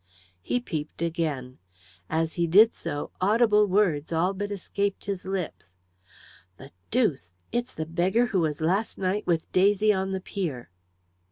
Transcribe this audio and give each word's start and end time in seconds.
He 0.41 0.59
peeped 0.59 1.03
again. 1.03 1.59
As 2.09 2.33
he 2.33 2.47
did 2.47 2.73
so 2.73 3.11
audible 3.21 3.67
words 3.67 4.11
all 4.11 4.33
but 4.33 4.51
escaped 4.51 5.05
his 5.05 5.25
lips. 5.25 5.69
"The 6.57 6.71
deuce! 6.89 7.33
it's 7.51 7.75
the 7.75 7.85
beggar 7.85 8.25
who 8.33 8.39
was 8.39 8.61
last 8.61 8.97
night 8.97 9.27
with 9.27 9.51
Daisy 9.51 9.93
on 9.93 10.11
the 10.11 10.19
pier." 10.19 10.71